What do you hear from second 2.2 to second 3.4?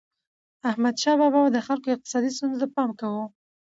ستونزو ته پام کاوه.